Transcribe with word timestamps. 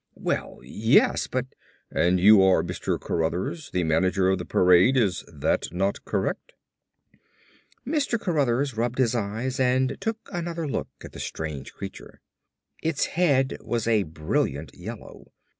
"Well, 0.17 0.61
yes, 0.63 1.27
but" 1.27 1.45
"And 1.91 2.19
you 2.19 2.41
are 2.41 2.63
Mr. 2.63 2.99
Cruthers, 2.99 3.69
the 3.69 3.83
manager 3.83 4.29
of 4.29 4.39
the 4.39 4.45
parade, 4.45 4.97
is 4.97 5.23
that 5.31 5.71
not 5.71 6.03
correct?" 6.05 6.53
Mr. 7.85 8.19
Cruthers 8.19 8.75
rubbed 8.75 8.97
his 8.97 9.13
eyes 9.13 9.59
and 9.59 9.95
took 10.01 10.27
another 10.33 10.67
look 10.67 10.89
at 11.03 11.11
the 11.11 11.19
strange 11.19 11.71
creature. 11.75 12.19
Its 12.81 13.05
head 13.13 13.57
was 13.61 13.87
a 13.87 14.01
brilliant 14.01 14.73
yellow. 14.73 15.27